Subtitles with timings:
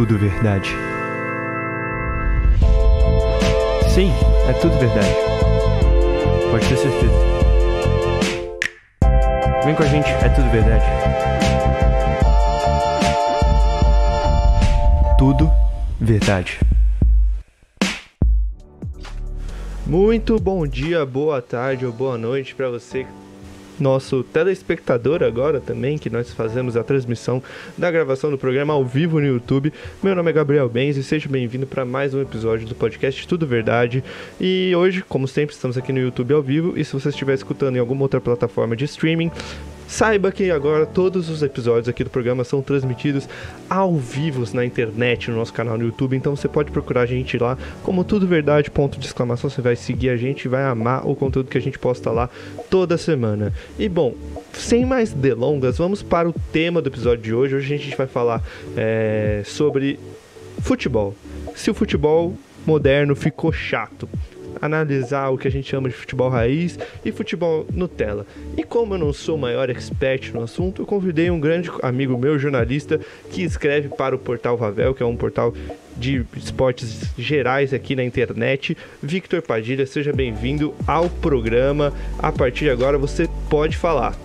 [0.00, 0.70] tudo verdade.
[3.90, 4.10] Sim,
[4.48, 5.14] é tudo verdade.
[6.50, 7.12] Pode ter certeza.
[9.62, 10.84] Vem com a gente, é tudo verdade.
[15.18, 15.52] Tudo
[16.00, 16.58] verdade.
[19.86, 23.06] Muito bom dia, boa tarde ou boa noite para você
[23.80, 27.42] nosso telespectador agora também, que nós fazemos a transmissão
[27.76, 29.72] da gravação do programa ao vivo no YouTube.
[30.02, 33.46] Meu nome é Gabriel Benz e seja bem-vindo para mais um episódio do podcast Tudo
[33.46, 34.04] Verdade.
[34.40, 37.76] E hoje, como sempre, estamos aqui no YouTube ao vivo e se você estiver escutando
[37.76, 39.30] em alguma outra plataforma de streaming,
[39.90, 43.28] Saiba que agora todos os episódios aqui do programa são transmitidos
[43.68, 46.16] ao vivo na internet, no nosso canal no YouTube.
[46.16, 49.50] Então você pode procurar a gente lá como Tudo Verdade, ponto de exclamação.
[49.50, 52.30] Você vai seguir a gente, vai amar o conteúdo que a gente posta lá
[52.70, 53.52] toda semana.
[53.76, 54.14] E bom,
[54.52, 57.56] sem mais delongas, vamos para o tema do episódio de hoje.
[57.56, 58.44] Hoje a gente vai falar
[58.76, 59.98] é, sobre
[60.60, 61.16] futebol.
[61.56, 64.08] Se o futebol moderno ficou chato
[64.60, 68.26] analisar o que a gente chama de futebol raiz e futebol Nutella.
[68.56, 72.16] E como eu não sou o maior expert no assunto, eu convidei um grande amigo
[72.16, 75.54] meu, jornalista, que escreve para o portal Ravel, que é um portal
[75.96, 78.76] de esportes gerais aqui na internet.
[79.02, 81.92] Victor Padilha, seja bem-vindo ao programa.
[82.18, 84.16] A partir de agora você pode falar.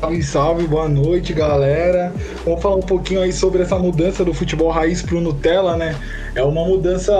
[0.00, 2.12] Salve, salve, boa noite, galera.
[2.44, 5.96] Vamos falar um pouquinho aí sobre essa mudança do futebol raiz pro Nutella, né?
[6.34, 7.12] É uma mudança,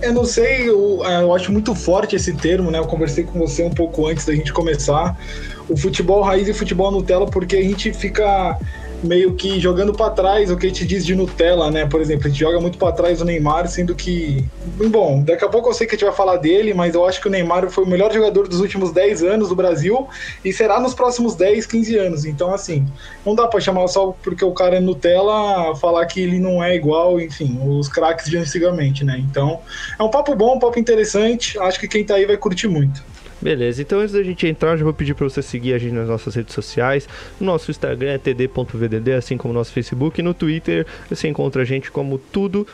[0.00, 2.78] eu não sei, eu, é, eu acho muito forte esse termo, né?
[2.78, 5.16] Eu conversei com você um pouco antes da gente começar.
[5.68, 8.56] O futebol raiz e futebol Nutella, porque a gente fica
[9.02, 11.86] meio que jogando para trás o que a gente diz de Nutella, né?
[11.86, 14.44] Por exemplo, a gente joga muito para trás o Neymar, sendo que.
[14.88, 17.20] Bom, daqui a pouco eu sei que a gente vai falar dele, mas eu acho
[17.20, 20.06] que o Neymar foi o melhor jogador dos últimos 10 anos do Brasil
[20.44, 22.24] e será nos próximos 10, 15 anos.
[22.24, 22.86] Então, assim,
[23.24, 26.74] não dá para chamar só porque o cara é Nutella falar que ele não é
[26.74, 29.22] igual, enfim, os craques de antigamente, né?
[29.30, 29.60] Então,
[29.98, 31.58] é um papo bom, um papo interessante.
[31.58, 33.02] Acho que quem tá aí vai curtir muito.
[33.40, 36.08] Beleza, então antes da gente entrar, já vou pedir para você seguir a gente nas
[36.08, 37.06] nossas redes sociais.
[37.38, 40.20] No nosso Instagram é td.vdd, assim como no nosso Facebook.
[40.20, 42.66] E no Twitter você encontra a gente como tudo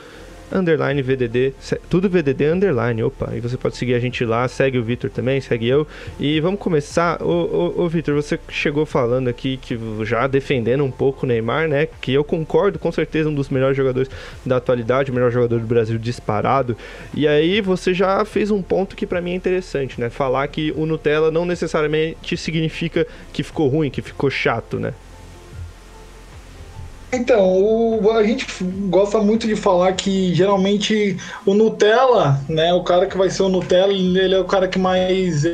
[0.53, 1.55] underline VDD,
[1.89, 5.41] tudo VDD underline, opa, e você pode seguir a gente lá, segue o Vitor também,
[5.41, 5.87] segue eu,
[6.21, 10.91] e vamos começar, ô, ô, ô Vitor, você chegou falando aqui, que já defendendo um
[10.91, 14.11] pouco o Neymar, né, que eu concordo, com certeza um dos melhores jogadores
[14.45, 16.77] da atualidade, o melhor jogador do Brasil disparado,
[17.15, 20.73] e aí você já fez um ponto que para mim é interessante, né, falar que
[20.77, 24.93] o Nutella não necessariamente significa que ficou ruim, que ficou chato, né.
[27.15, 28.47] Então, o, a gente
[28.89, 33.51] gosta muito de falar que geralmente o Nutella, né, o cara que vai ser o
[33.51, 35.45] Nutella, ele é o cara que mais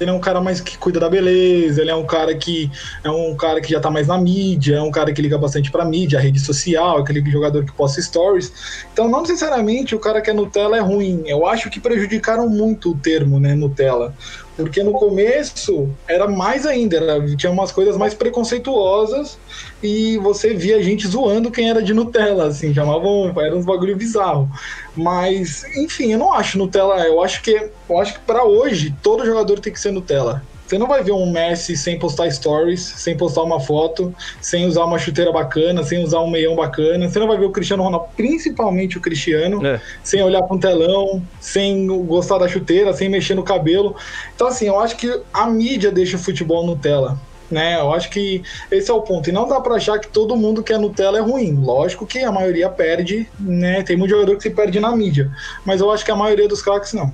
[0.00, 2.70] ele é um cara mais que cuida da beleza, ele é um cara que
[3.04, 5.70] é um cara que já tá mais na mídia, é um cara que liga bastante
[5.70, 8.50] pra mídia, rede social, aquele jogador que posta stories.
[8.92, 11.24] Então, não necessariamente o cara que é Nutella é ruim.
[11.26, 14.14] Eu acho que prejudicaram muito o termo, né, Nutella.
[14.56, 19.38] Porque no começo era mais ainda, era, tinha umas coisas mais preconceituosas
[19.82, 24.50] e você via gente zoando quem era de Nutella, assim, chamavam, era uns bagulho bizarro.
[24.94, 29.24] Mas, enfim, eu não acho Nutella, eu acho que eu acho que para hoje todo
[29.24, 30.42] jogador tem que ser Nutella.
[30.70, 34.84] Você não vai ver um Messi sem postar stories, sem postar uma foto, sem usar
[34.84, 37.08] uma chuteira bacana, sem usar um meião bacana.
[37.08, 39.80] Você não vai ver o Cristiano Ronaldo, principalmente o Cristiano, é.
[40.04, 43.96] sem olhar para um telão, sem gostar da chuteira, sem mexer no cabelo.
[44.32, 47.18] Então, assim, eu acho que a mídia deixa o futebol Nutella
[47.50, 47.80] né?
[47.80, 49.28] Eu acho que esse é o ponto.
[49.28, 51.52] E não dá para achar que todo mundo que é Nutella é ruim.
[51.60, 53.82] Lógico que a maioria perde, né?
[53.82, 55.28] Tem muito jogador que se perde na mídia.
[55.64, 57.12] Mas eu acho que a maioria dos craques não.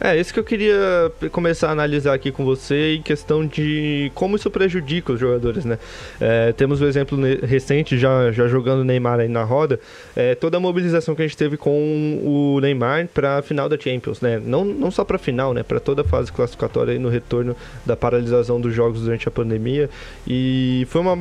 [0.00, 4.36] É, isso que eu queria começar a analisar aqui com você em questão de como
[4.36, 5.78] isso prejudica os jogadores, né?
[6.20, 9.80] É, temos o um exemplo recente, já, já jogando o Neymar aí na roda,
[10.14, 13.78] é, toda a mobilização que a gente teve com o Neymar para a final da
[13.78, 14.40] Champions, né?
[14.44, 15.62] Não, não só para a final, né?
[15.62, 19.88] Para toda a fase classificatória aí no retorno da paralisação dos jogos durante a pandemia.
[20.26, 21.18] E foi uma,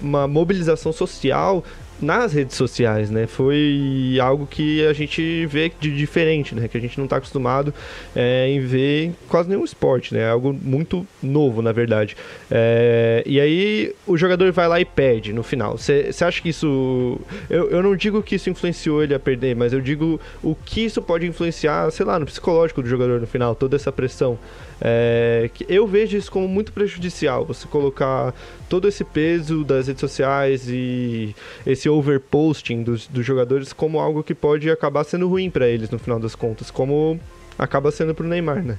[0.00, 1.64] uma mobilização social
[2.00, 3.26] nas redes sociais, né?
[3.26, 6.68] Foi algo que a gente vê de diferente, né?
[6.68, 7.72] Que a gente não está acostumado
[8.14, 10.28] é, em ver quase nenhum esporte, né?
[10.28, 12.16] Algo muito novo, na verdade.
[12.50, 15.78] É, e aí o jogador vai lá e perde no final.
[15.78, 17.18] Você acha que isso...
[17.48, 20.84] Eu, eu não digo que isso influenciou ele a perder, mas eu digo o que
[20.84, 24.38] isso pode influenciar, sei lá, no psicológico do jogador no final, toda essa pressão.
[24.80, 28.34] É, eu vejo isso como muito prejudicial, você colocar
[28.68, 31.34] todo esse peso das redes sociais e
[31.66, 35.98] esse overposting dos, dos jogadores como algo que pode acabar sendo ruim para eles no
[35.98, 37.18] final das contas, como
[37.58, 38.78] acaba sendo pro Neymar, né?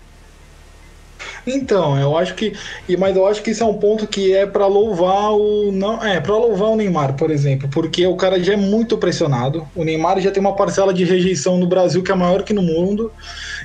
[1.47, 2.53] Então, eu acho que,
[2.99, 6.19] mas eu acho que isso é um ponto que é para louvar o não, é
[6.19, 9.65] para louvar o Neymar, por exemplo, porque o cara já é muito pressionado.
[9.73, 12.61] O Neymar já tem uma parcela de rejeição no Brasil que é maior que no
[12.61, 13.11] mundo.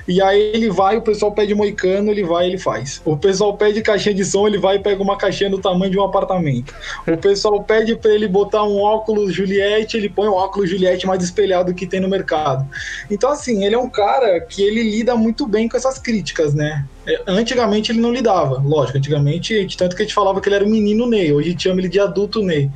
[0.07, 3.01] E aí ele vai, o pessoal pede moicano, ele vai, ele faz.
[3.05, 5.97] O pessoal pede caixinha de som, ele vai e pega uma caixinha do tamanho de
[5.97, 6.73] um apartamento.
[7.07, 11.23] O pessoal pede para ele botar um óculos Juliette, ele põe o óculos Juliette mais
[11.23, 12.67] espelhado que tem no mercado.
[13.09, 16.85] Então assim, ele é um cara que ele lida muito bem com essas críticas, né?
[17.05, 20.65] É, antigamente ele não lidava, lógico, antigamente, tanto que a gente falava que ele era
[20.65, 22.69] o menino Ney, hoje a gente chama ele de adulto Ney.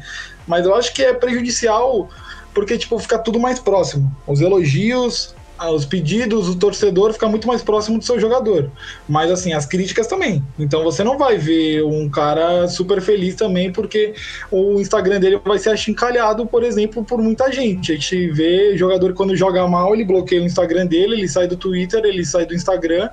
[0.46, 2.10] Mas eu acho que é prejudicial
[2.54, 4.12] porque, tipo, fica tudo mais próximo.
[4.26, 5.36] Os elogios,
[5.66, 8.72] os pedidos, o torcedor fica muito mais próximo do seu jogador.
[9.08, 10.44] Mas assim, as críticas também.
[10.58, 14.14] Então você não vai ver um cara super feliz também, porque
[14.52, 17.92] o Instagram dele vai ser achincalhado, por exemplo, por muita gente.
[17.92, 21.58] A gente vê jogador quando joga mal, ele bloqueia o Instagram dele, ele sai do
[21.58, 23.10] Twitter, ele sai do Instagram,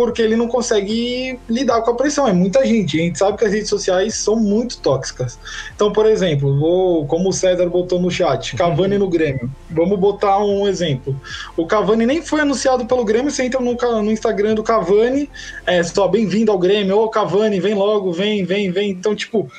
[0.00, 2.26] porque ele não consegue lidar com a pressão.
[2.26, 2.98] É muita gente.
[2.98, 5.38] A gente sabe que as redes sociais são muito tóxicas.
[5.76, 9.50] Então, por exemplo, vou, como o César botou no chat, Cavani no Grêmio.
[9.68, 11.14] Vamos botar um exemplo.
[11.54, 13.30] O Cavani nem foi anunciado pelo Grêmio.
[13.30, 15.28] Você entra no, no Instagram do Cavani,
[15.66, 16.98] é só bem-vindo ao Grêmio.
[16.98, 18.92] Ô, Cavani, vem logo, vem, vem, vem.
[18.92, 19.50] Então, tipo,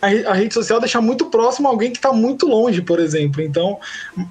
[0.00, 3.42] a, rede social deixa muito próximo alguém que está muito longe, por exemplo.
[3.42, 3.80] Então,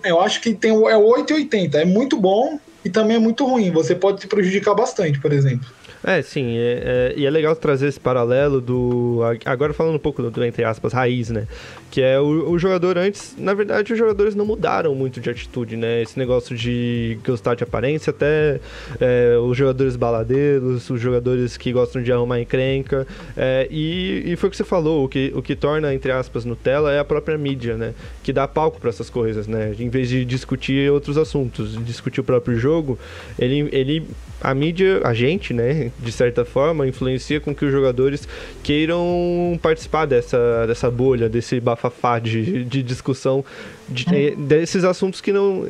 [0.02, 1.78] eu acho que tem é 880.
[1.78, 3.72] É muito bom, e também é muito ruim.
[3.72, 5.68] Você pode se prejudicar bastante, por exemplo.
[6.04, 9.20] É, sim, é, é, e é legal trazer esse paralelo do.
[9.46, 11.48] Agora falando um pouco do, entre aspas, raiz, né?
[11.92, 13.36] Que é o, o, jogador antes.
[13.38, 16.02] Na verdade, os jogadores não mudaram muito de atitude, né?
[16.02, 18.60] Esse negócio de gostar de aparência, até
[19.00, 23.06] é, os jogadores baladeiros, os jogadores que gostam de arrumar encrenca.
[23.38, 26.46] É, e, e foi o que você falou, o que, o que torna, entre aspas,
[26.46, 27.94] Nutella é a própria mídia, né?
[28.24, 29.76] Que dá palco para essas coisas, né?
[29.78, 32.98] Em vez de discutir outros assuntos, discutir o próprio jogo,
[33.38, 34.08] ele, ele
[34.42, 38.28] a mídia, a gente, né, de certa forma, influencia com que os jogadores
[38.64, 43.46] queiram participar dessa, dessa bolha, desse bafafá de, de discussão
[43.88, 44.46] de, hum.
[44.46, 45.66] desses assuntos que não,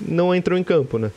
[0.00, 1.10] não entram em campo, né?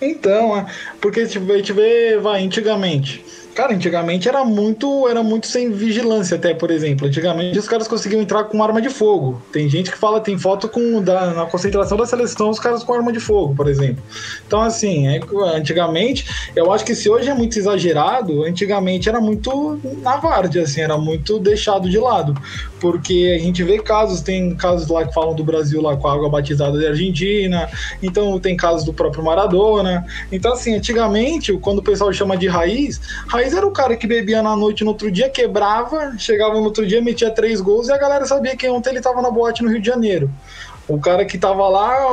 [0.00, 0.66] Então, é,
[1.00, 6.36] porque tipo, a gente vê, vai, antigamente Cara, antigamente era muito, era muito sem vigilância
[6.36, 7.06] até, por exemplo.
[7.06, 9.42] Antigamente os caras conseguiam entrar com arma de fogo.
[9.52, 12.94] Tem gente que fala, tem foto com da, na concentração da seleção os caras com
[12.94, 14.02] arma de fogo, por exemplo.
[14.46, 15.20] Então assim, é,
[15.54, 20.80] antigamente, eu acho que se hoje é muito exagerado, antigamente era muito na várzea, assim,
[20.80, 22.34] era muito deixado de lado,
[22.82, 26.12] porque a gente vê casos, tem casos lá que falam do Brasil lá com a
[26.12, 27.70] água batizada de Argentina,
[28.02, 30.04] então tem casos do próprio Maradona.
[30.32, 34.42] Então assim, antigamente, quando o pessoal chama de raiz, raiz era o cara que bebia
[34.42, 37.98] na noite, no outro dia quebrava, chegava no outro dia, metia três gols e a
[37.98, 40.28] galera sabia que ontem ele tava na boate no Rio de Janeiro.
[40.88, 42.08] O cara que tava lá,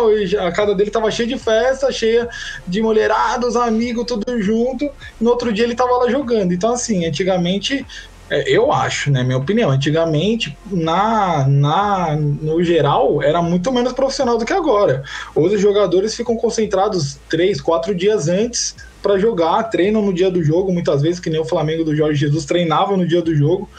[0.45, 2.29] a casa dele tava cheia de festa, cheia
[2.67, 4.89] de mulherados, amigos, tudo junto.
[5.19, 6.53] No outro dia ele tava lá jogando.
[6.53, 7.85] Então, assim, antigamente,
[8.29, 14.45] eu acho, né, minha opinião, antigamente, na, na, no geral, era muito menos profissional do
[14.45, 15.03] que agora.
[15.33, 20.43] Hoje os jogadores ficam concentrados três, quatro dias antes para jogar, treinam no dia do
[20.43, 23.69] jogo, muitas vezes, que nem o Flamengo do Jorge Jesus treinava no dia do jogo.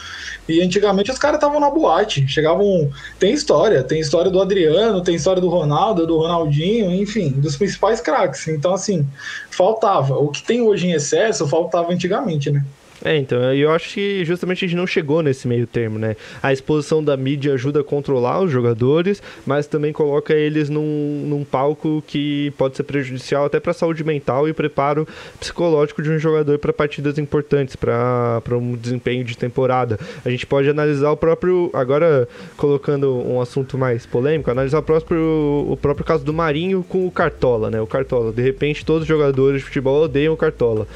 [0.49, 2.91] E antigamente os caras estavam na boate, chegavam.
[3.19, 8.01] Tem história, tem história do Adriano, tem história do Ronaldo, do Ronaldinho, enfim, dos principais
[8.01, 8.49] craques.
[8.49, 9.07] Então, assim,
[9.51, 10.17] faltava.
[10.17, 12.65] O que tem hoje em excesso faltava antigamente, né?
[13.05, 16.17] É, então, eu acho que justamente a gente não chegou nesse meio termo, né?
[16.43, 21.43] A exposição da mídia ajuda a controlar os jogadores, mas também coloca eles num, num
[21.43, 26.19] palco que pode ser prejudicial até para a saúde mental e preparo psicológico de um
[26.19, 29.99] jogador para partidas importantes, para um desempenho de temporada.
[30.23, 35.67] A gente pode analisar o próprio, agora colocando um assunto mais polêmico, analisar o próprio,
[35.69, 37.81] o próprio caso do Marinho com o Cartola, né?
[37.81, 40.87] O Cartola, de repente todos os jogadores de futebol odeiam o Cartola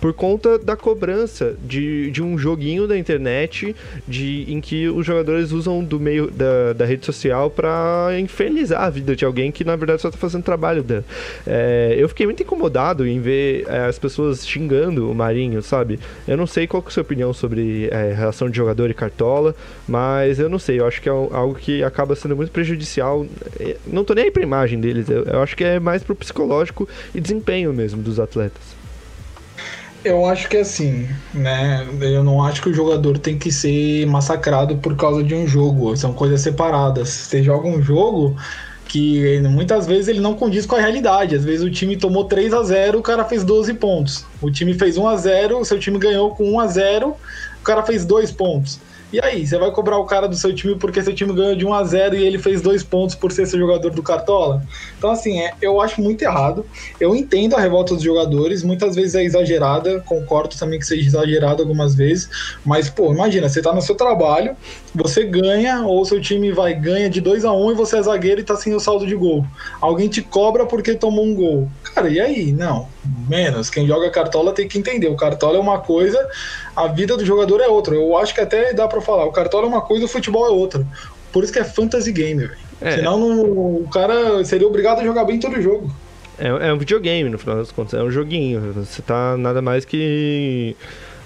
[0.00, 3.76] por conta da cobrança de, de um joguinho da internet
[4.08, 8.90] de, em que os jogadores usam do meio da, da rede social para infernizar a
[8.90, 11.04] vida de alguém que na verdade só está fazendo trabalho dela.
[11.46, 16.00] É, eu fiquei muito incomodado em ver é, as pessoas xingando o Marinho, sabe?
[16.26, 19.54] Eu não sei qual é a sua opinião sobre é, relação de jogador e cartola,
[19.86, 23.26] mas eu não sei, eu acho que é algo que acaba sendo muito prejudicial.
[23.58, 26.14] É, não tô nem aí pra imagem deles, eu, eu acho que é mais pro
[26.14, 28.79] psicológico e desempenho mesmo dos atletas.
[30.02, 31.86] Eu acho que é assim, né?
[32.00, 35.94] Eu não acho que o jogador tem que ser massacrado por causa de um jogo.
[35.96, 37.08] São coisas separadas.
[37.08, 38.34] Você joga um jogo
[38.86, 41.36] que muitas vezes ele não condiz com a realidade.
[41.36, 44.24] Às vezes o time tomou 3 a 0 o cara fez 12 pontos.
[44.40, 47.62] O time fez 1 a 0 o seu time ganhou com 1 a 0 o
[47.62, 48.80] cara fez 2 pontos.
[49.12, 51.66] E aí, você vai cobrar o cara do seu time porque seu time ganhou de
[51.66, 54.62] 1 a 0 e ele fez dois pontos por ser seu jogador do Cartola?
[54.96, 56.64] Então, assim, é, eu acho muito errado.
[57.00, 61.60] Eu entendo a revolta dos jogadores, muitas vezes é exagerada, concordo também que seja exagerada
[61.60, 62.28] algumas vezes,
[62.64, 64.56] mas, pô, imagina, você tá no seu trabalho,
[64.94, 68.40] você ganha, ou seu time vai ganha de 2 a 1 e você é zagueiro
[68.40, 69.44] e tá sem o saldo de gol.
[69.80, 71.68] Alguém te cobra porque tomou um gol.
[71.94, 72.52] Cara, e aí?
[72.52, 72.88] Não,
[73.28, 73.68] menos.
[73.70, 75.08] Quem joga Cartola tem que entender.
[75.08, 76.28] O Cartola é uma coisa,
[76.74, 77.94] a vida do jogador é outra.
[77.94, 79.24] Eu acho que até dá para falar.
[79.24, 80.86] O Cartola é uma coisa, o futebol é outra.
[81.32, 82.58] Por isso que é fantasy game, velho.
[82.80, 82.92] É.
[82.92, 85.90] Senão não, o cara seria obrigado a jogar bem todo jogo.
[86.38, 87.94] É, é um videogame, no final das contas.
[87.94, 88.72] É um joguinho.
[88.72, 90.74] Você tá nada mais que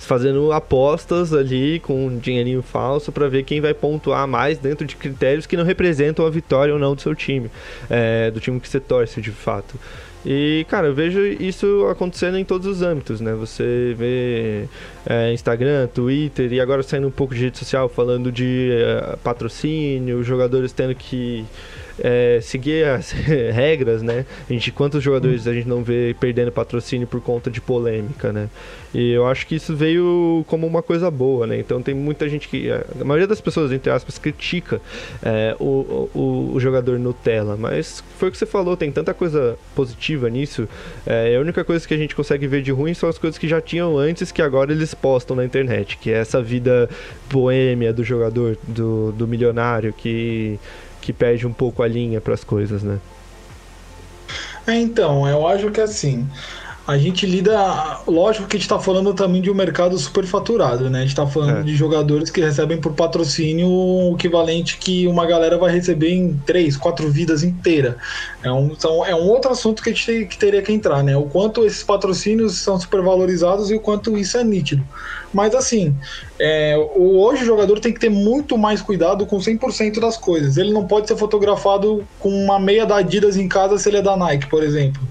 [0.00, 4.96] fazendo apostas ali com um dinheirinho falso para ver quem vai pontuar mais dentro de
[4.96, 7.50] critérios que não representam a vitória ou não do seu time,
[7.88, 9.78] é, do time que você torce de fato.
[10.24, 13.34] E, cara, eu vejo isso acontecendo em todos os âmbitos, né?
[13.34, 14.64] Você vê
[15.04, 20.22] é, Instagram, Twitter e agora saindo um pouco de rede social falando de é, patrocínio,
[20.24, 21.44] jogadores tendo que
[21.98, 23.10] é, seguir as
[23.52, 24.26] regras, né?
[24.48, 28.48] A gente, quantos jogadores a gente não vê perdendo patrocínio por conta de polêmica, né?
[28.94, 31.58] E eu acho que isso veio como uma coisa boa, né?
[31.58, 32.70] Então tem muita gente que.
[32.70, 34.80] A maioria das pessoas, entre aspas, critica
[35.20, 39.58] é, o, o, o, jogador Nutella, mas foi o que você falou, tem tanta coisa
[39.74, 40.68] positiva nisso.
[41.04, 43.48] É, a única coisa que a gente consegue ver de ruim são as coisas que
[43.48, 46.88] já tinham antes, que agora eles postam na internet, que é essa vida
[47.28, 50.58] boêmia do jogador, do, do milionário, que
[51.04, 52.98] que perde um pouco a linha para as coisas, né?
[54.66, 56.26] É, então, eu acho que assim,
[56.86, 58.00] a gente lida.
[58.06, 60.98] Lógico que a gente está falando também de um mercado superfaturado, né?
[60.98, 61.62] A gente está falando é.
[61.62, 66.76] de jogadores que recebem por patrocínio o equivalente que uma galera vai receber em três,
[66.76, 67.96] quatro vidas inteira.
[68.42, 71.16] É um, então, é um outro assunto que a gente que teria que entrar, né?
[71.16, 74.84] O quanto esses patrocínios são supervalorizados e o quanto isso é nítido.
[75.32, 75.94] Mas assim,
[76.38, 80.58] é, hoje o jogador tem que ter muito mais cuidado com 100% das coisas.
[80.58, 84.02] Ele não pode ser fotografado com uma meia da Adidas em casa se ele é
[84.02, 85.02] da Nike, por exemplo.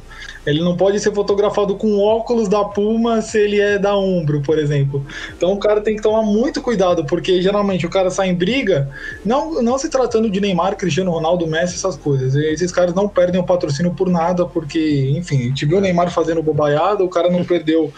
[0.45, 4.57] Ele não pode ser fotografado com óculos da Puma se ele é da Umbro, por
[4.57, 5.05] exemplo.
[5.35, 8.89] Então o cara tem que tomar muito cuidado, porque geralmente o cara sai em briga,
[9.23, 12.35] não, não se tratando de Neymar, Cristiano Ronaldo, Messi, essas coisas.
[12.35, 16.12] Esses caras não perdem o patrocínio por nada, porque, enfim, a gente viu o Neymar
[16.12, 17.91] fazendo bobaiada, o cara não perdeu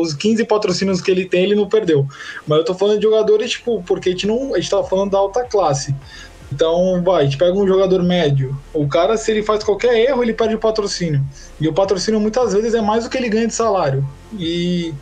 [0.00, 2.06] os 15 patrocínios que ele tem, ele não perdeu.
[2.46, 4.54] Mas eu tô falando de jogadores, tipo, porque a gente não.
[4.54, 5.94] A gente tá falando da alta classe.
[6.52, 8.56] Então, vai, a gente pega um jogador médio.
[8.72, 11.24] O cara, se ele faz qualquer erro, ele perde o patrocínio.
[11.60, 14.06] E o patrocínio muitas vezes é mais do que ele ganha de salário.
[14.38, 14.94] E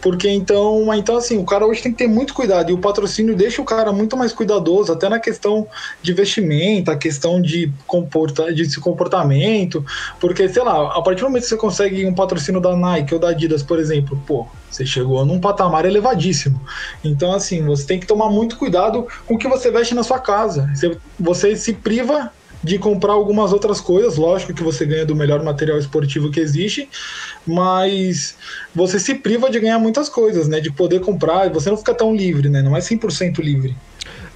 [0.00, 3.36] porque então, então assim, o cara hoje tem que ter muito cuidado e o patrocínio
[3.36, 5.66] deixa o cara muito mais cuidadoso, até na questão
[6.02, 9.84] de vestimenta, questão de, comporta, de comportamento,
[10.20, 13.20] porque sei lá, a partir do momento que você consegue um patrocínio da Nike ou
[13.20, 16.60] da Adidas, por exemplo, pô, você chegou num patamar elevadíssimo.
[17.02, 20.18] Então, assim, você tem que tomar muito cuidado com o que você veste na sua
[20.18, 20.70] casa.
[20.74, 24.16] Você, você se priva de comprar algumas outras coisas.
[24.16, 26.88] Lógico que você ganha do melhor material esportivo que existe,
[27.46, 28.36] mas
[28.74, 30.60] você se priva de ganhar muitas coisas, né?
[30.60, 32.62] De poder comprar, você não fica tão livre, né?
[32.62, 33.76] Não é 100% livre.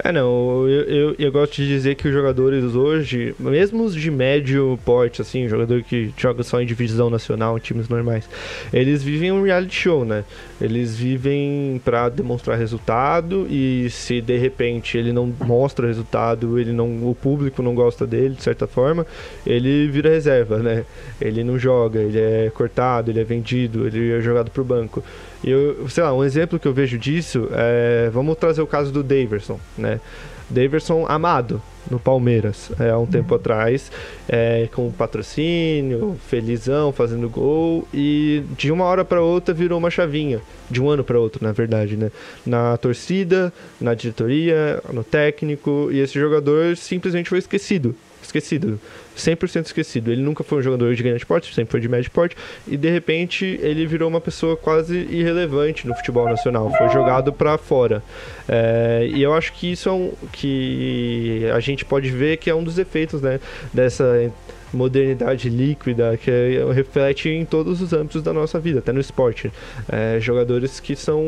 [0.04, 4.10] É, não, eu, eu, eu, gosto de dizer que os jogadores hoje, mesmo os de
[4.10, 8.28] médio porte, assim, jogador que joga só em divisão nacional, em times normais,
[8.72, 10.24] eles vivem um reality show, né?
[10.60, 17.08] Eles vivem para demonstrar resultado e se de repente ele não mostra resultado, ele não,
[17.08, 19.06] o público não gosta dele, de certa forma,
[19.46, 20.84] ele vira reserva, né?
[21.20, 25.02] Ele não joga, ele é cortado, ele é vendido, ele é jogado pro banco.
[25.44, 28.10] Eu, sei lá, um exemplo que eu vejo disso é.
[28.12, 30.00] Vamos trazer o caso do Daverson, né?
[30.48, 33.90] Daverson amado no Palmeiras é, há um tempo atrás,
[34.28, 40.40] é, com patrocínio, felizão, fazendo gol e de uma hora para outra virou uma chavinha,
[40.70, 42.10] de um ano para outro, na verdade, né?
[42.46, 48.80] Na torcida, na diretoria, no técnico e esse jogador simplesmente foi esquecido esquecido.
[49.16, 50.10] 100% esquecido.
[50.10, 52.36] Ele nunca foi um jogador de grande porte, sempre foi de médio porte.
[52.66, 56.72] E de repente ele virou uma pessoa quase irrelevante no futebol nacional.
[56.76, 58.02] Foi jogado para fora.
[58.48, 60.12] É, e eu acho que isso é um.
[60.32, 63.40] que a gente pode ver que é um dos efeitos né,
[63.72, 64.30] dessa
[64.72, 66.30] modernidade líquida que
[66.74, 69.52] reflete em todos os âmbitos da nossa vida, até no esporte.
[69.88, 71.22] É, jogadores que são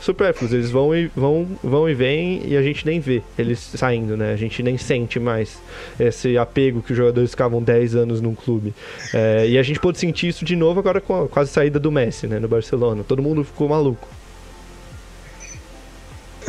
[0.00, 4.16] supérfluos, eles vão e, vão, vão e vêm e a gente nem vê eles saindo,
[4.16, 4.32] né?
[4.32, 5.60] A gente nem sente mais
[5.98, 8.74] esse apego que os jogadores ficavam 10 anos num clube.
[9.12, 11.90] É, e a gente pôde sentir isso de novo agora com a quase saída do
[11.90, 13.04] Messi, né, no Barcelona.
[13.06, 14.19] Todo mundo ficou maluco.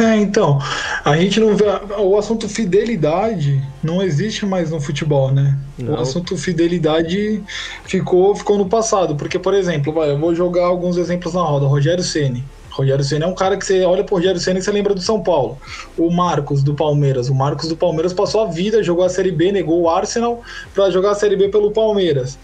[0.01, 0.59] É, então,
[1.05, 1.65] a gente não vê.
[1.99, 5.55] O assunto fidelidade não existe mais no futebol, né?
[5.77, 5.93] Não.
[5.93, 7.43] O assunto fidelidade
[7.83, 9.15] ficou, ficou no passado.
[9.15, 11.67] Porque, por exemplo, vai, eu vou jogar alguns exemplos na roda.
[11.67, 12.43] Rogério Ceni.
[12.71, 15.01] Rogério Senna é um cara que você olha pro Rogério Senna e você lembra do
[15.01, 15.57] São Paulo.
[15.97, 17.29] O Marcos do Palmeiras.
[17.29, 20.41] O Marcos do Palmeiras passou a vida, jogou a Série B, negou o Arsenal
[20.73, 22.39] para jogar a Série B pelo Palmeiras.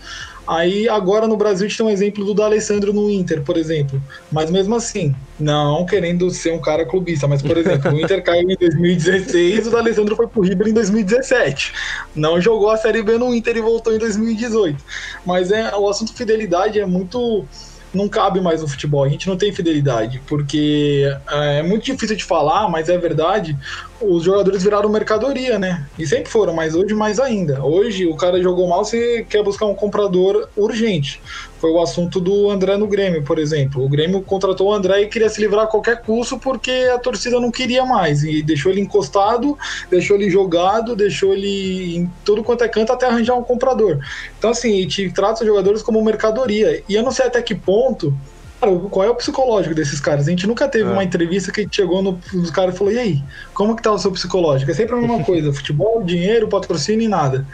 [0.47, 4.01] Aí agora no Brasil a gente tem um exemplo do D'Alessandro no Inter, por exemplo.
[4.31, 8.49] Mas mesmo assim, não querendo ser um cara clubista, mas por exemplo, o Inter caiu
[8.49, 11.73] em 2016, o D'Alessandro foi pro River em 2017.
[12.15, 14.81] Não jogou a Série B no Inter e voltou em 2018.
[15.25, 17.45] Mas é o assunto fidelidade é muito
[17.93, 19.03] não cabe mais no futebol.
[19.03, 23.57] A gente não tem fidelidade, porque é, é muito difícil de falar, mas é verdade.
[23.99, 25.85] Os jogadores viraram mercadoria, né?
[25.97, 27.63] E sempre foram, mas hoje mais ainda.
[27.63, 31.21] Hoje o cara jogou mal, você quer buscar um comprador urgente.
[31.59, 33.83] Foi o assunto do André no Grêmio, por exemplo.
[33.83, 37.39] O Grêmio contratou o André e queria se livrar a qualquer custo porque a torcida
[37.39, 38.23] não queria mais.
[38.23, 39.57] E deixou ele encostado,
[39.89, 43.99] deixou ele jogado, deixou ele em tudo quanto é canto até arranjar um comprador.
[44.37, 46.83] Então, assim, te trata os jogadores como mercadoria.
[46.87, 48.13] E eu não sei até que ponto
[48.59, 50.27] Cara, qual é o psicológico desses caras?
[50.27, 50.91] A gente nunca teve é.
[50.91, 53.23] uma entrevista que chegou no, nos caras e falou: e aí,
[53.53, 54.71] como que tá o seu psicológico?
[54.71, 57.45] É sempre a mesma coisa: futebol, dinheiro, patrocínio e nada.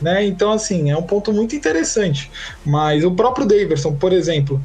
[0.00, 0.24] Né?
[0.24, 2.30] Então, assim, é um ponto muito interessante.
[2.64, 4.62] Mas o próprio Daverson, por exemplo,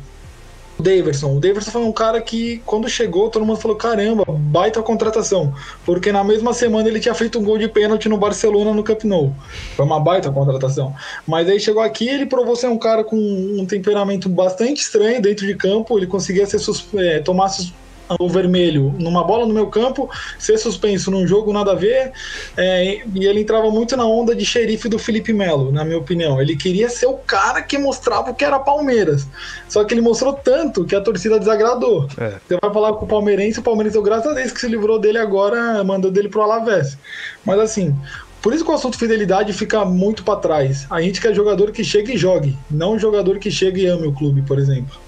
[0.78, 1.36] o Daverson.
[1.36, 5.54] O Daverson foi um cara que, quando chegou, todo mundo falou: caramba, baita contratação.
[5.86, 9.04] Porque na mesma semana ele tinha feito um gol de pênalti no Barcelona no Camp
[9.04, 9.34] Nou.
[9.76, 10.94] Foi uma baita contratação.
[11.26, 15.46] Mas aí chegou aqui ele provou ser um cara com um temperamento bastante estranho dentro
[15.46, 15.98] de campo.
[15.98, 16.60] Ele conseguia ser
[16.96, 17.50] é, tomar
[18.20, 22.12] o vermelho numa bola no meu campo, ser suspenso num jogo nada a ver,
[22.56, 26.42] é, e ele entrava muito na onda de xerife do Felipe Melo, na minha opinião.
[26.42, 29.28] Ele queria ser o cara que mostrava o que era Palmeiras.
[29.68, 32.08] Só que ele mostrou tanto que a torcida desagradou.
[32.18, 32.34] É.
[32.48, 35.18] Você vai falar com o palmeirense, o palmeirense, graças a Deus que se livrou dele
[35.18, 36.98] agora, mandou dele pro Alavés.
[37.46, 37.96] Mas assim,
[38.42, 40.86] por isso que o assunto fidelidade fica muito para trás.
[40.90, 44.14] A gente quer jogador que chegue e jogue, não jogador que chegue e ame o
[44.14, 45.07] clube, por exemplo.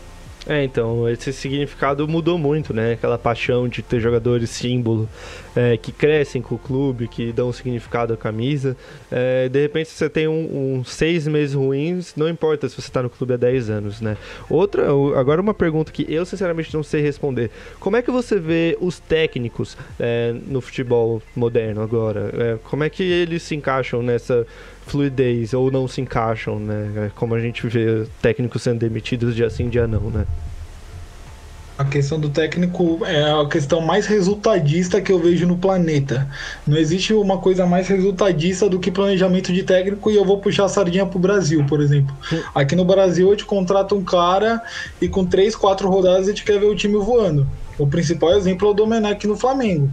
[0.50, 2.94] É, então, esse significado mudou muito, né?
[2.94, 5.08] Aquela paixão de ter jogadores símbolo
[5.56, 8.76] é, que crescem com o clube, que dão significado à camisa.
[9.12, 13.04] É, de repente você tem um, um, seis meses ruins, não importa se você está
[13.04, 14.18] no clube há 10 anos, né?
[14.50, 14.88] Outra,
[15.20, 17.52] agora uma pergunta que eu sinceramente não sei responder.
[17.80, 22.32] Como é que você vê os técnicos é, no futebol moderno agora?
[22.34, 24.48] É, como é que eles se encaixam nessa
[24.90, 27.06] fluidez ou não se encaixam, né?
[27.08, 30.26] É como a gente vê técnicos sendo demitidos dia sim, dia não, né?
[31.78, 36.28] A questão do técnico é a questão mais resultadista que eu vejo no planeta.
[36.68, 40.66] Não existe uma coisa mais resultadista do que planejamento de técnico e eu vou puxar
[40.66, 42.14] a sardinha pro Brasil, por exemplo.
[42.54, 44.62] Aqui no Brasil, eu te contrato um cara
[45.02, 47.48] e com três, quatro rodadas a gente quer ver o time voando.
[47.78, 49.90] O principal exemplo é o Domenech no Flamengo.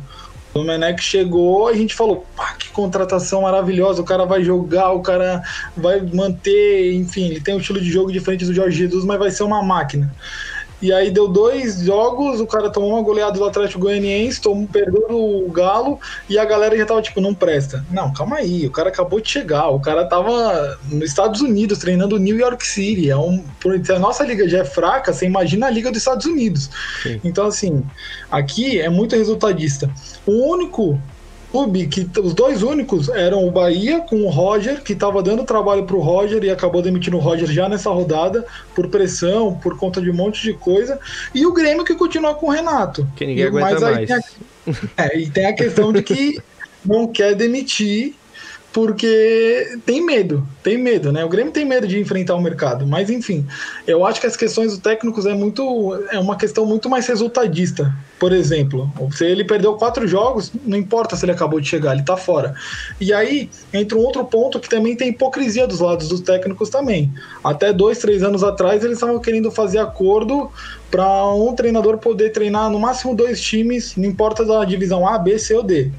[0.57, 5.03] O Domenech chegou, a gente falou, pá, que contratação maravilhosa, o cara vai jogar, o
[5.03, 5.43] cara
[5.77, 9.31] vai manter, enfim, ele tem um estilo de jogo diferente do Jorge Jesus, mas vai
[9.31, 10.11] ser uma máquina.
[10.81, 15.07] E aí deu dois jogos, o cara tomou uma goleada do Atlético Goianiense, tomou, perdeu
[15.11, 17.85] o Galo, e a galera já tava tipo, não presta.
[17.91, 22.19] Não, calma aí, o cara acabou de chegar, o cara tava nos Estados Unidos treinando
[22.19, 23.11] New York City.
[23.11, 23.43] É um,
[23.83, 26.71] se a nossa liga já é fraca, você imagina a liga dos Estados Unidos.
[27.03, 27.21] Sim.
[27.25, 27.83] Então, assim,
[28.31, 29.91] aqui é muito resultadista.
[30.27, 31.01] O único
[31.51, 35.85] clube que os dois únicos eram o Bahia com o Roger, que estava dando trabalho
[35.85, 40.01] para o Roger e acabou demitindo o Roger já nessa rodada, por pressão, por conta
[40.01, 40.99] de um monte de coisa,
[41.35, 43.07] e o Grêmio que continua com o Renato.
[43.17, 44.09] Que ninguém e, aguenta mais.
[44.09, 46.41] Tem a, é, e tem a questão de que
[46.85, 48.15] não quer demitir
[48.77, 51.25] porque tem medo, tem medo, né?
[51.25, 53.47] O Grêmio tem medo de enfrentar o mercado, mas enfim,
[53.87, 57.91] eu acho que as questões do técnicos é muito é uma questão muito mais resultadista.
[58.19, 62.03] Por exemplo, se ele perdeu quatro jogos, não importa se ele acabou de chegar, ele
[62.03, 62.55] tá fora.
[63.01, 67.11] E aí entra um outro ponto que também tem hipocrisia dos lados dos técnicos também.
[67.43, 70.51] Até dois, três anos atrás eles estavam querendo fazer acordo
[70.91, 75.39] para um treinador poder treinar no máximo dois times, não importa da divisão A, B,
[75.39, 75.91] C ou D.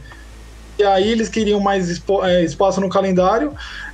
[0.78, 3.54] E aí eles queriam mais é, espaço no calendário.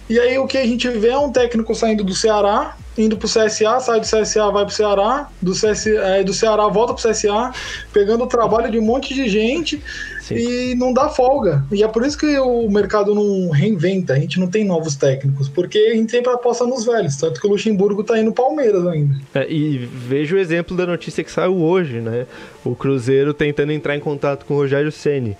[0.09, 3.27] E aí o que a gente vê é um técnico saindo do Ceará, indo pro
[3.27, 7.51] CSA, sai do CSA, vai pro Ceará, do, CS, é, do Ceará volta pro CSA,
[7.91, 9.81] pegando o trabalho de um monte de gente
[10.21, 10.35] Sim.
[10.35, 11.65] e não dá folga.
[11.71, 15.47] E é por isso que o mercado não reinventa, a gente não tem novos técnicos,
[15.47, 19.15] porque a gente sempre aposta nos velhos, tanto que o Luxemburgo tá indo Palmeiras ainda.
[19.33, 22.25] É, e veja o exemplo da notícia que saiu hoje, né?
[22.63, 25.35] O Cruzeiro tentando entrar em contato com o Rogério Ceni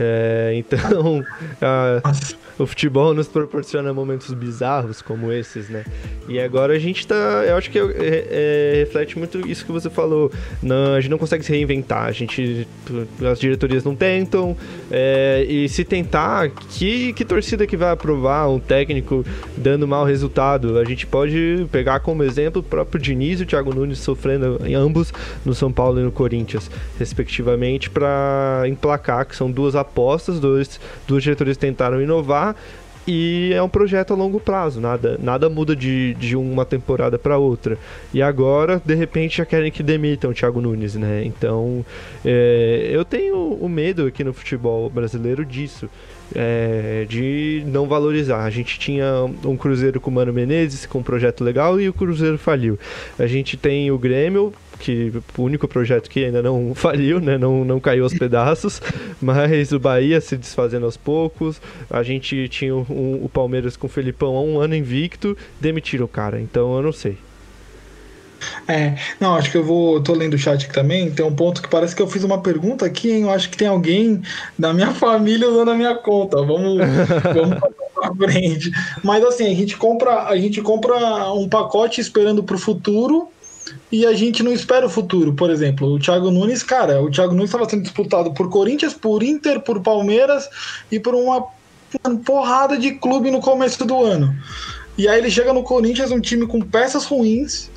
[0.00, 1.26] É, então,
[1.60, 2.00] a,
[2.62, 5.84] o futebol nos proporciona momentos bizarros como esses, né?
[6.28, 7.14] E agora a gente tá.
[7.46, 7.84] Eu acho que é,
[8.30, 10.30] é, reflete muito isso que você falou.
[10.62, 12.68] Não, a gente não consegue se reinventar, a gente.
[13.30, 14.56] As diretorias não tentam.
[14.90, 19.24] É, e se tentar, que, que torcida que vai aprovar um técnico
[19.56, 20.78] dando mau resultado?
[20.78, 24.74] A gente pode pegar como exemplo o próprio Diniz e o Thiago Nunes sofrendo em
[24.74, 25.12] ambos
[25.44, 31.22] no São Paulo e no Corinthians, respectivamente, para emplacar, que são duas apostas, dois, duas
[31.22, 32.49] diretorias tentaram inovar
[33.06, 37.38] e é um projeto a longo prazo, nada, nada muda de, de uma temporada para
[37.38, 37.78] outra.
[38.12, 41.24] E agora, de repente, já querem que demitam o Thiago Nunes, né?
[41.24, 41.84] Então,
[42.24, 45.88] é, eu tenho o medo aqui no futebol brasileiro disso.
[46.32, 48.44] É, de não valorizar.
[48.44, 51.92] A gente tinha um Cruzeiro com o Mano Menezes, com um projeto legal, e o
[51.92, 52.78] Cruzeiro faliu.
[53.18, 57.38] A gente tem o Grêmio que o único projeto que ainda não faliu, né?
[57.38, 58.82] Não, não caiu aos pedaços,
[59.20, 61.60] mas o Bahia se desfazendo aos poucos.
[61.88, 66.08] A gente tinha um, o Palmeiras com o Felipão há um ano invicto, demitiram o
[66.08, 67.16] cara, então eu não sei.
[68.66, 70.00] É, não, acho que eu vou.
[70.00, 71.10] tô lendo o chat aqui também.
[71.10, 73.22] Tem um ponto que parece que eu fiz uma pergunta aqui, hein?
[73.22, 74.22] Eu acho que tem alguém
[74.58, 76.38] da minha família usando a minha conta.
[76.38, 76.78] Vamos,
[77.34, 77.58] vamos
[77.94, 78.70] pra frente.
[79.02, 83.28] Mas assim, a gente compra, a gente compra um pacote esperando pro futuro
[83.90, 85.32] e a gente não espera o futuro.
[85.32, 89.22] Por exemplo, o Thiago Nunes, cara, o Thiago Nunes estava sendo disputado por Corinthians, por
[89.22, 90.48] Inter, por Palmeiras
[90.90, 91.46] e por uma,
[92.04, 94.34] uma porrada de clube no começo do ano.
[94.96, 97.70] E aí ele chega no Corinthians, um time com peças ruins,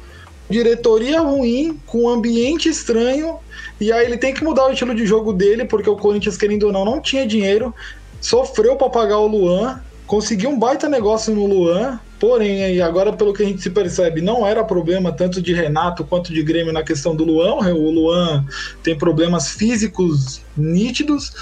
[0.49, 3.38] diretoria ruim, com ambiente estranho,
[3.79, 6.63] e aí ele tem que mudar o estilo de jogo dele, porque o Corinthians, querendo
[6.63, 7.73] ou não, não tinha dinheiro,
[8.19, 13.43] sofreu para pagar o Luan, conseguiu um baita negócio no Luan, Porém, agora, pelo que
[13.43, 17.13] a gente se percebe, não era problema tanto de Renato quanto de Grêmio na questão
[17.13, 17.57] do Luan.
[17.73, 18.45] O Luan
[18.81, 21.34] tem problemas físicos nítidos.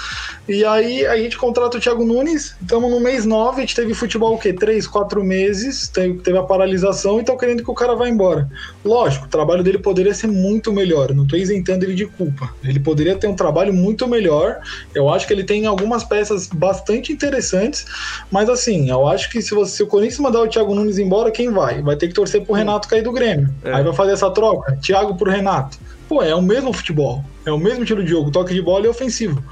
[0.48, 2.56] E aí a gente contrata o Thiago Nunes.
[2.60, 4.52] Estamos no mês 9, a gente teve futebol o quê?
[4.52, 5.88] Três, quatro meses.
[5.88, 8.48] Teve, teve a paralisação e estão querendo que o cara vá embora.
[8.84, 11.14] Lógico, o trabalho dele poderia ser muito melhor.
[11.14, 12.54] Não estou isentando ele de culpa.
[12.64, 14.60] Ele poderia ter um trabalho muito melhor.
[14.94, 17.84] Eu acho que ele tem algumas peças bastante interessantes.
[18.30, 21.30] Mas assim, eu acho que se, você, se o Corinthians mandar o Thiago Nunes embora,
[21.30, 21.82] quem vai?
[21.82, 23.52] Vai ter que torcer pro Renato cair do Grêmio.
[23.64, 23.72] É.
[23.72, 24.76] Aí vai fazer essa troca.
[24.82, 25.78] Thiago pro Renato.
[26.12, 27.24] Pô, é o mesmo futebol.
[27.46, 28.30] É o mesmo estilo de jogo.
[28.30, 29.42] Toque de bola e ofensivo.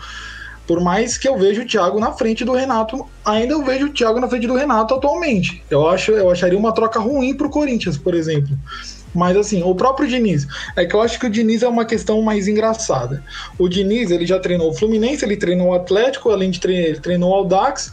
[0.66, 3.88] Por mais que eu veja o Thiago na frente do Renato, ainda eu vejo o
[3.88, 5.64] Thiago na frente do Renato atualmente.
[5.70, 8.58] Eu acho, eu acharia uma troca ruim pro Corinthians, por exemplo.
[9.14, 10.46] Mas assim, o próprio Diniz,
[10.76, 13.24] é que eu acho que o Diniz é uma questão mais engraçada.
[13.58, 17.00] O Diniz, ele já treinou o Fluminense, ele treinou o Atlético, além de treinar, ele
[17.00, 17.90] treinou o Aldax.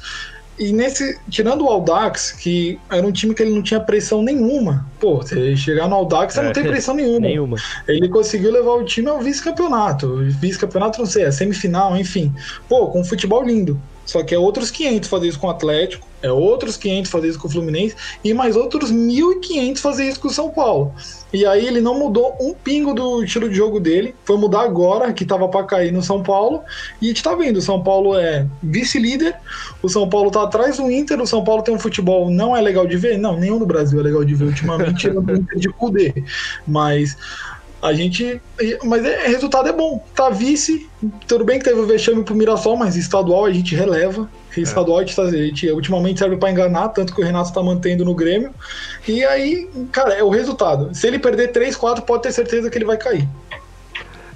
[0.59, 4.85] E nesse, tirando o Aldax, que era um time que ele não tinha pressão nenhuma.
[4.99, 7.19] Pô, você chegar no Aldax, você é, não tem pressão nenhuma.
[7.19, 7.57] nenhuma.
[7.87, 10.17] Ele conseguiu levar o time ao vice-campeonato.
[10.39, 12.33] Vice-campeonato, não sei, a semifinal, enfim.
[12.67, 13.79] Pô, com um futebol lindo.
[14.05, 17.39] Só que é outros 500 fazer isso com o Atlético, é outros 500 fazer isso
[17.39, 20.93] com o Fluminense e mais outros 1.500 fazer isso com o São Paulo.
[21.31, 25.11] E aí ele não mudou um pingo do estilo de jogo dele, foi mudar agora,
[25.11, 26.61] que tava para cair no São Paulo.
[27.01, 29.35] E a gente tá vendo, o São Paulo é vice-líder,
[29.81, 32.61] o São Paulo tá atrás do Inter, o São Paulo tem um futebol não é
[32.61, 35.69] legal de ver, não, nenhum no Brasil é legal de ver ultimamente, o Inter de
[35.69, 36.23] Cudê.
[36.65, 37.17] Mas
[37.81, 38.41] a gente.
[38.83, 40.03] Mas é, resultado é bom.
[40.15, 40.89] Tá vice.
[41.27, 44.29] Tudo bem que teve o vexame pro Mirassol, mas estadual a gente releva.
[44.63, 47.61] Estadual a gente, tá, a gente ultimamente serve para enganar, tanto que o Renato tá
[47.61, 48.51] mantendo no Grêmio.
[49.07, 50.93] E aí, cara, é o resultado.
[50.93, 53.27] Se ele perder 3, 4, pode ter certeza que ele vai cair.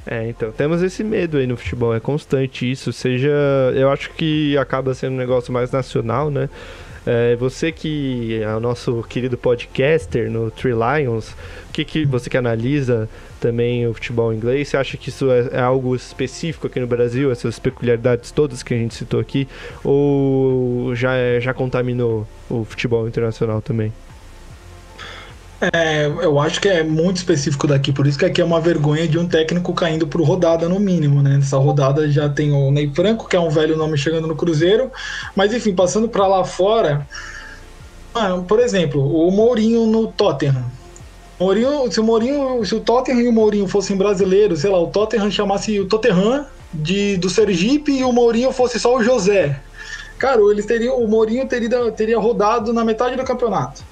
[0.05, 3.31] É, então, temos esse medo aí no futebol, é constante isso, seja,
[3.75, 6.49] eu acho que acaba sendo um negócio mais nacional, né?
[7.05, 11.31] É, você que é o nosso querido podcaster no Three Lions,
[11.69, 13.10] o que, que você que analisa
[13.41, 17.32] também o futebol inglês, você acha que isso é, é, algo específico aqui no Brasil,
[17.32, 19.47] essas peculiaridades todas que a gente citou aqui,
[19.84, 23.91] ou já, já contaminou o futebol internacional também?
[25.73, 29.08] É, eu acho que é muito específico daqui, por isso que aqui é uma vergonha
[29.08, 31.38] de um técnico caindo por rodada no mínimo, né?
[31.38, 34.91] Nessa rodada já tem o Ney Franco, que é um velho nome chegando no Cruzeiro,
[35.36, 37.08] mas enfim, passando para lá fora,
[38.13, 40.81] ah, por exemplo, o Mourinho no Tottenham.
[41.41, 44.86] Mourinho, se o Mourinho, se o Tottenham e o Mourinho fossem brasileiros, sei lá, o
[44.86, 49.60] Tottenham chamasse o Tottenham de, do Sergipe e o Mourinho fosse só o José.
[50.19, 53.84] Cara, eles teriam, o Mourinho teria, teria rodado na metade do campeonato.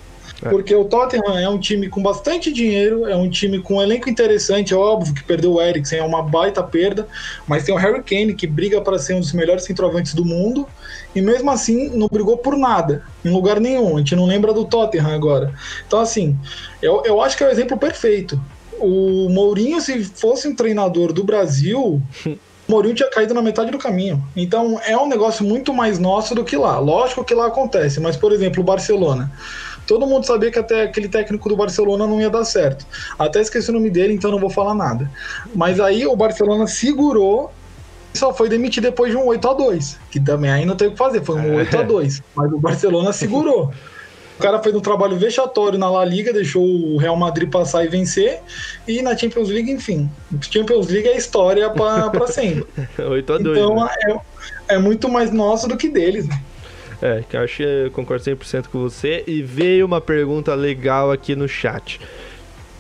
[0.44, 0.50] É.
[0.50, 4.10] Porque o Tottenham é um time com bastante dinheiro, é um time com um elenco
[4.10, 7.08] interessante, é óbvio que perdeu o Eriksen, é uma baita perda,
[7.48, 10.68] mas tem o Harry Kane que briga para ser um dos melhores centroavantes do mundo,
[11.14, 13.96] e mesmo assim não brigou por nada, em lugar nenhum.
[13.96, 15.54] A gente não lembra do Tottenham agora.
[15.86, 16.38] Então, assim,
[16.82, 18.40] eu, eu acho que é o exemplo perfeito.
[18.80, 22.02] O Mourinho, se fosse um treinador do Brasil,
[22.70, 24.24] Mourinho tinha caído na metade do caminho.
[24.36, 26.78] Então é um negócio muito mais nosso do que lá.
[26.78, 29.32] Lógico que lá acontece, mas por exemplo, o Barcelona.
[29.90, 32.86] Todo mundo sabia que até aquele técnico do Barcelona não ia dar certo.
[33.18, 35.10] Até esqueci o nome dele, então não vou falar nada.
[35.56, 37.52] Mas aí o Barcelona segurou
[38.14, 40.92] só foi demitido depois de um 8 a 2 que também aí não tem o
[40.92, 43.72] que fazer, foi um 8 a 2 mas o Barcelona segurou.
[44.38, 47.90] O cara fez um trabalho vexatório na La Liga, deixou o Real Madrid passar e
[47.90, 48.40] vencer.
[48.88, 50.10] E na Champions League, enfim.
[50.40, 52.66] Champions League é história para sempre.
[52.98, 53.90] 8 a 2 Então né?
[54.70, 56.42] é, é muito mais nosso do que deles, né?
[57.02, 59.24] É, que eu acho eu concordo 100% com você.
[59.26, 62.00] E veio uma pergunta legal aqui no chat.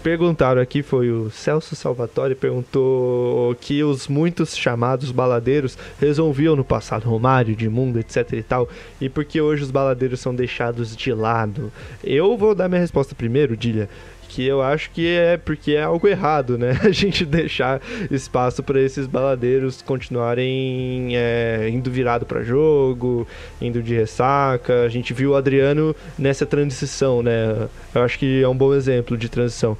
[0.01, 7.03] Perguntaram aqui, foi o Celso Salvatore, perguntou que os muitos chamados baladeiros resolviam no passado,
[7.09, 8.69] Romário, Edmundo, etc e tal,
[9.01, 11.69] e por que hoje os baladeiros são deixados de lado?
[12.01, 13.89] Eu vou dar minha resposta primeiro, Dília
[14.29, 16.79] que eu acho que é porque é algo errado, né?
[16.85, 23.27] A gente deixar espaço para esses baladeiros continuarem é, indo virado para jogo,
[23.59, 24.83] indo de ressaca.
[24.83, 27.67] A gente viu o Adriano nessa transição, né?
[27.93, 29.75] Eu acho que é um bom exemplo de transição.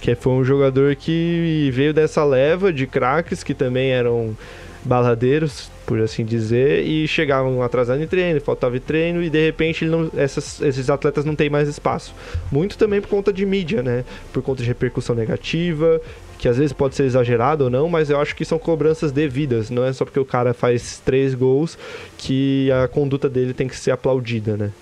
[0.00, 4.36] Que foi um jogador que veio dessa leva de craques que também eram
[4.88, 10.10] baladeiros, por assim dizer, e chegavam atrasados em treino, faltava treino e de repente não,
[10.16, 12.14] essas, esses atletas não têm mais espaço.
[12.50, 14.04] Muito também por conta de mídia, né?
[14.32, 16.00] Por conta de repercussão negativa,
[16.38, 19.68] que às vezes pode ser exagerado ou não, mas eu acho que são cobranças devidas.
[19.68, 21.76] Não é só porque o cara faz três gols
[22.16, 24.72] que a conduta dele tem que ser aplaudida, né?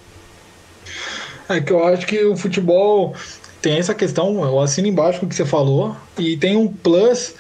[1.49, 3.15] É que eu acho que o futebol
[3.61, 7.35] tem essa questão, eu assino embaixo o que você falou, e tem um plus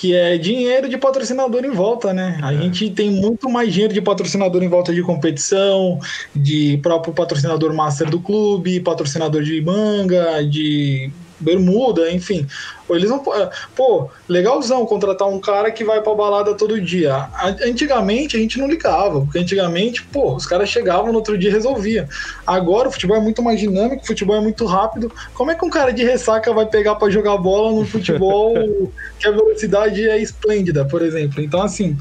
[0.00, 2.38] que é dinheiro de patrocinador em volta, né?
[2.42, 2.56] A é.
[2.56, 6.00] gente tem muito mais dinheiro de patrocinador em volta de competição,
[6.34, 11.10] de próprio patrocinador master do clube, patrocinador de manga, de
[11.40, 12.46] bermuda, enfim.
[12.88, 13.22] Eles não.
[13.74, 17.28] Pô, legalzão contratar um cara que vai pra balada todo dia.
[17.64, 21.52] Antigamente a gente não ligava, porque antigamente, pô, os caras chegavam no outro dia e
[21.52, 22.08] resolvia.
[22.46, 25.12] Agora o futebol é muito mais dinâmico, o futebol é muito rápido.
[25.34, 28.54] Como é que um cara de ressaca vai pegar para jogar bola no futebol
[29.18, 31.42] que a velocidade é esplêndida, por exemplo?
[31.42, 31.96] Então, assim,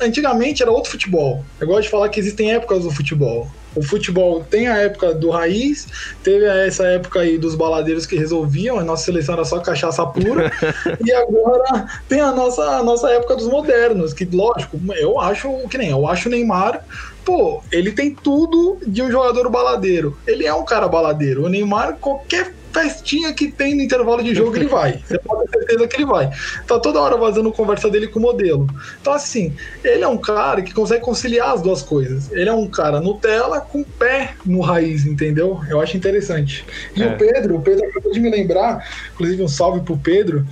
[0.00, 1.44] antigamente era outro futebol.
[1.60, 3.48] Eu gosto de falar que existem épocas do futebol.
[3.76, 5.86] O futebol tem a época do raiz,
[6.22, 10.50] teve essa época aí dos baladeiros que resolviam, a nossa seleção era só cachaça pura,
[11.04, 15.78] e agora tem a nossa, a nossa época dos modernos, que lógico, eu acho que
[15.78, 16.82] nem, eu acho o Neymar
[17.24, 20.16] pô, ele tem tudo de um jogador baladeiro.
[20.24, 21.44] Ele é um cara baladeiro.
[21.44, 25.00] O Neymar, qualquer festinha que tem no intervalo de jogo, ele vai.
[25.04, 26.30] Você pode ter certeza que ele vai.
[26.66, 28.66] Tá toda hora vazando conversa dele com o modelo.
[29.00, 32.30] Então, assim, ele é um cara que consegue conciliar as duas coisas.
[32.32, 35.60] Ele é um cara Nutella com pé no raiz, entendeu?
[35.68, 36.64] Eu acho interessante.
[36.94, 37.06] E é.
[37.06, 40.46] o Pedro, o Pedro acabou de me lembrar, inclusive um salve pro Pedro,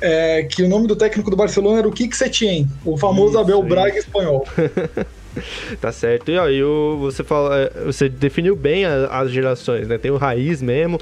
[0.00, 3.38] é, que o nome do técnico do Barcelona era o Kik Setien, o famoso Isso,
[3.38, 4.46] Abel Braga espanhol.
[5.80, 6.30] tá certo.
[6.30, 6.62] E aí
[6.98, 9.98] você fala, é, você definiu bem as gerações, né?
[9.98, 11.00] Tem o raiz mesmo,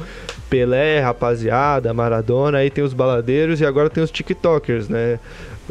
[0.49, 5.19] Pelé, rapaziada, Maradona, aí tem os baladeiros e agora tem os TikTokers, né?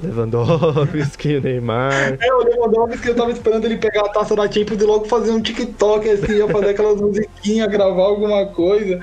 [0.01, 2.17] Lewandowski, Neymar.
[2.19, 5.31] É, o Lewandowski, eu tava esperando ele pegar a taça da Champions e logo fazer
[5.31, 8.99] um TikTok assim, ia fazer aquelas musiquinhas, gravar alguma coisa.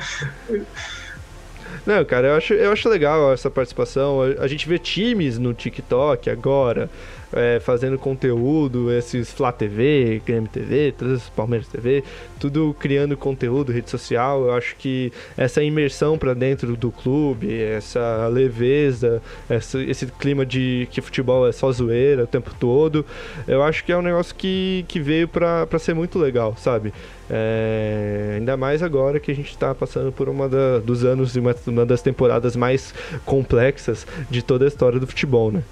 [1.86, 4.20] Não, cara, eu acho, eu acho legal essa participação.
[4.22, 6.88] A, a gente vê times no TikTok agora
[7.32, 12.04] é, fazendo conteúdo, esses Flá TV, Grêmio TV, todos Palmeiras TV,
[12.38, 14.44] tudo criando conteúdo, rede social.
[14.44, 20.88] Eu acho que essa imersão para dentro do clube, essa leveza, essa, esse clima de
[20.90, 23.04] que futebol é só zoeira o tempo todo,
[23.46, 26.92] eu acho que é um negócio que, que veio para ser muito legal, sabe?
[27.30, 31.40] É, ainda mais agora que a gente está passando por uma da, dos anos e
[31.40, 32.92] uma, uma das temporadas mais
[33.24, 35.62] complexas de toda a história do futebol, né?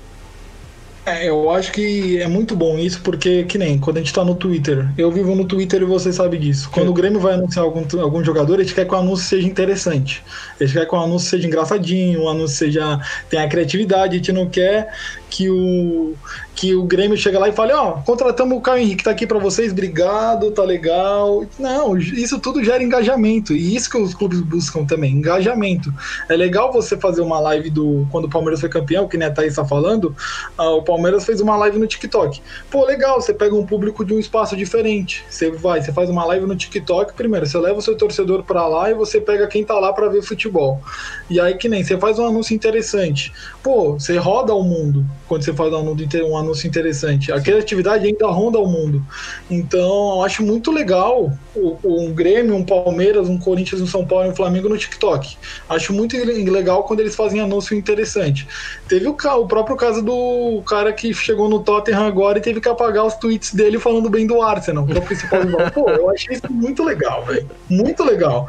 [1.11, 4.25] É, eu acho que é muito bom isso, porque, que nem, quando a gente tá
[4.25, 6.70] no Twitter, eu vivo no Twitter e você sabe disso.
[6.70, 6.92] Quando Sim.
[6.92, 10.23] o Grêmio vai anunciar algum, algum jogador, a gente quer que o anúncio seja interessante.
[10.61, 13.01] A gente quer que o anúncio seja engraçadinho, o anúncio seja.
[13.29, 14.88] tenha criatividade, a gente não quer
[15.31, 16.14] que o,
[16.55, 19.27] que o Grêmio chega lá e fale, ó, oh, contratamos o Caio Henrique, tá aqui
[19.27, 21.47] para vocês, obrigado, tá legal.
[21.59, 23.55] Não, isso tudo gera engajamento.
[23.55, 25.95] E isso que os clubes buscam também, engajamento.
[26.29, 28.07] É legal você fazer uma live do.
[28.11, 30.14] Quando o Palmeiras foi campeão, que nem a Thaís tá falando,
[30.59, 32.43] uh, o Palmeiras fez uma live no TikTok.
[32.71, 35.25] Pô, legal, você pega um público de um espaço diferente.
[35.31, 38.66] Você vai, você faz uma live no TikTok, primeiro, você leva o seu torcedor para
[38.66, 40.83] lá e você pega quem tá lá para ver futebol.
[41.29, 43.33] E aí que nem, você faz um anúncio interessante.
[43.62, 47.31] Pô, você roda o mundo quando você faz um anúncio, um anúncio interessante.
[47.31, 49.01] A criatividade ainda ronda o mundo.
[49.49, 54.31] Então, eu acho muito legal um Grêmio, um Palmeiras, um Corinthians, um São Paulo e
[54.31, 55.37] um Flamengo no TikTok.
[55.69, 58.49] Acho muito legal quando eles fazem anúncio interessante.
[58.90, 62.68] Teve o, o próprio caso do cara que chegou no Tottenham agora e teve que
[62.68, 65.70] apagar os tweets dele falando bem do Arsenal, que é o principal rival.
[65.70, 67.48] Pô, eu achei isso muito legal, velho.
[67.68, 68.48] Muito legal.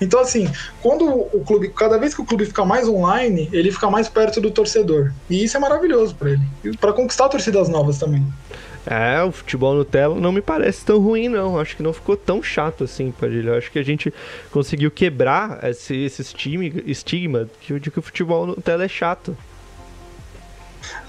[0.00, 0.50] Então, assim,
[0.80, 4.40] quando o clube, cada vez que o clube fica mais online, ele fica mais perto
[4.40, 5.12] do torcedor.
[5.28, 6.76] E isso é maravilhoso para ele.
[6.80, 8.26] Para conquistar torcidas novas também.
[8.86, 11.60] É, o futebol Nutella não me parece tão ruim, não.
[11.60, 13.58] Acho que não ficou tão chato assim, Padilha.
[13.58, 14.10] Acho que a gente
[14.50, 16.22] conseguiu quebrar esse, esse
[16.86, 17.46] estigma
[17.78, 19.36] de que o futebol Nutella é chato.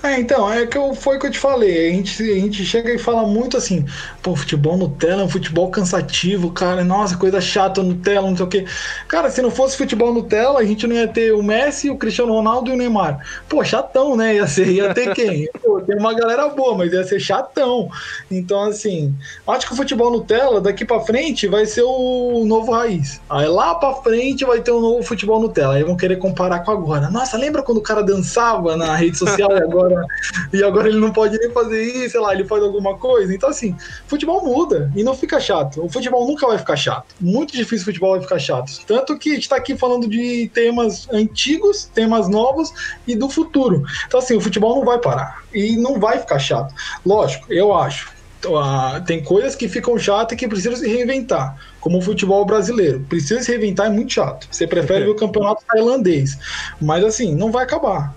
[0.04, 1.88] É, então, é que eu, foi o que eu te falei.
[1.88, 3.86] A gente, a gente chega e fala muito assim,
[4.22, 6.84] pô, futebol Nutella é um futebol cansativo, cara.
[6.84, 8.66] Nossa, coisa chata Nutella, não sei o quê.
[9.08, 12.34] Cara, se não fosse futebol Nutella, a gente não ia ter o Messi, o Cristiano
[12.34, 13.26] Ronaldo e o Neymar.
[13.48, 14.36] Pô, chatão, né?
[14.36, 15.48] Ia, ser, ia ter quem?
[15.64, 17.90] pô, tem uma galera boa, mas ia ser chatão.
[18.30, 19.16] Então, assim,
[19.48, 23.22] acho que o futebol Nutella, daqui pra frente, vai ser o novo raiz.
[23.30, 25.76] Aí lá pra frente vai ter um novo futebol Nutella.
[25.76, 27.10] Aí vão querer comparar com agora.
[27.10, 30.06] Nossa, lembra quando o cara dançava na rede social agora
[30.52, 33.34] e agora ele não pode nem fazer isso, sei lá, ele faz alguma coisa.
[33.34, 33.76] Então, assim,
[34.08, 35.84] futebol muda e não fica chato.
[35.84, 37.16] O futebol nunca vai ficar chato.
[37.20, 38.72] Muito difícil o futebol vai ficar chato.
[38.86, 42.74] Tanto que a gente tá aqui falando de temas antigos, temas novos
[43.08, 43.84] e do futuro.
[44.08, 46.74] Então, assim, o futebol não vai parar e não vai ficar chato.
[47.06, 48.12] Lógico, eu acho.
[48.46, 53.00] Uh, tem coisas que ficam chatas e que precisam se reinventar, como o futebol brasileiro.
[53.08, 54.48] Precisa se reinventar, é muito chato.
[54.52, 56.38] Você prefere ver o campeonato tailandês.
[56.82, 58.14] Mas assim, não vai acabar.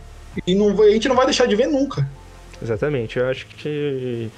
[0.47, 2.09] E não, a gente não vai deixar de ver nunca.
[2.63, 3.19] Exatamente.
[3.19, 4.31] Eu acho que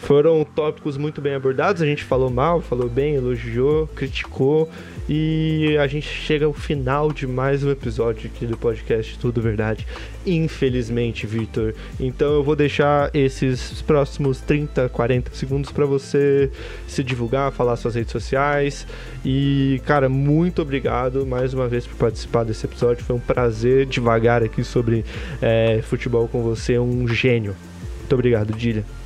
[0.00, 1.82] foram tópicos muito bem abordados.
[1.82, 4.68] A gente falou mal, falou bem, elogiou, criticou.
[5.08, 9.86] E a gente chega ao final de mais um episódio aqui do podcast Tudo Verdade.
[10.26, 11.74] Infelizmente, Victor.
[11.98, 16.50] Então eu vou deixar esses próximos 30, 40 segundos para você
[16.86, 18.86] se divulgar, falar suas redes sociais.
[19.24, 23.04] E, cara, muito obrigado mais uma vez por participar desse episódio.
[23.04, 25.04] Foi um prazer devagar aqui sobre
[25.40, 26.78] é, futebol com você.
[26.78, 27.56] Um gênio.
[28.00, 28.97] Muito obrigado, Dília.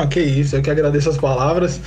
[0.00, 1.80] Ah, que isso, eu que agradeço as palavras.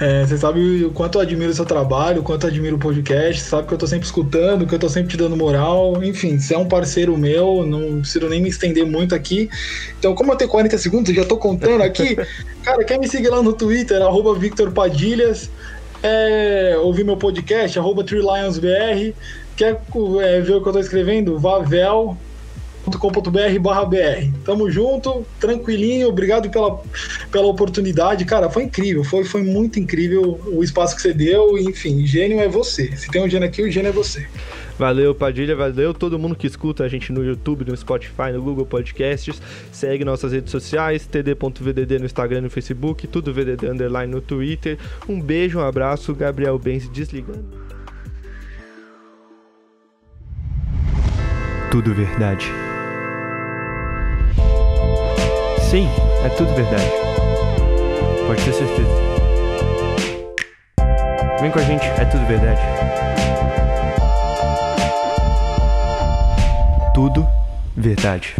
[0.00, 2.78] É, você sabe o quanto eu admiro o seu trabalho, o quanto eu admiro o
[2.78, 6.02] podcast, sabe que eu tô sempre escutando, que eu tô sempre te dando moral.
[6.02, 9.50] Enfim, você é um parceiro meu, não preciso nem me estender muito aqui.
[9.98, 12.16] Então, como eu tenho 40 segundos, já tô contando aqui.
[12.64, 15.50] cara, quer me seguir lá no Twitter, arroba Victor Padilhas.
[16.02, 19.14] É, ouvir meu podcast, arroba TreeLionsBR.
[19.54, 19.82] Quer
[20.22, 21.38] é, ver o que eu tô escrevendo?
[21.38, 22.16] Vavel,
[22.98, 24.38] com.br br.
[24.44, 26.80] Tamo junto, tranquilinho, obrigado pela,
[27.30, 28.24] pela oportunidade.
[28.24, 31.58] Cara, foi incrível, foi, foi muito incrível o espaço que você deu.
[31.58, 32.96] Enfim, gênio é você.
[32.96, 34.26] Se tem um gênio aqui, o gênio é você.
[34.80, 38.64] Valeu, Padilha, valeu todo mundo que escuta a gente no YouTube, no Spotify, no Google
[38.64, 39.40] Podcasts.
[39.70, 44.78] Segue nossas redes sociais, td.vdd no Instagram, no Facebook, tudo VDD Underline no Twitter.
[45.06, 47.44] Um beijo, um abraço, Gabriel Benz desligando.
[51.70, 52.50] Tudo verdade.
[55.70, 55.88] Sim,
[56.24, 56.90] é tudo verdade.
[58.26, 58.90] Pode ter certeza.
[61.40, 62.60] Vem com a gente, é tudo verdade.
[66.92, 67.24] Tudo
[67.76, 68.34] verdade.